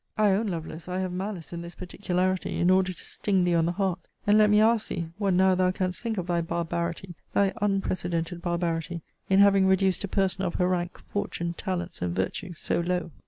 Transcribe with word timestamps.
I 0.17 0.31
own, 0.31 0.47
Lovelace, 0.47 0.89
I 0.89 0.97
have 0.97 1.11
malice 1.11 1.53
in 1.53 1.61
this 1.61 1.75
particularity, 1.75 2.57
in 2.57 2.71
order 2.71 2.91
to 2.91 3.05
sting 3.05 3.43
thee 3.43 3.53
on 3.53 3.67
the 3.67 3.73
heart. 3.73 3.99
And, 4.25 4.35
let 4.35 4.49
me 4.49 4.59
ask 4.59 4.87
thee, 4.87 5.09
what 5.19 5.35
now 5.35 5.53
thou 5.53 5.69
can'st 5.69 6.01
think 6.01 6.17
of 6.17 6.25
thy 6.25 6.41
barbarity, 6.41 7.13
thy 7.35 7.53
unprecedented 7.61 8.41
barbarity, 8.41 9.03
in 9.29 9.37
having 9.41 9.67
reduced 9.67 10.03
a 10.03 10.07
person 10.07 10.41
of 10.41 10.55
her 10.55 10.67
rank, 10.67 10.97
fortune, 10.97 11.53
talents, 11.53 12.01
and 12.01 12.15
virtue, 12.15 12.55
so 12.55 12.79
low? 12.79 13.11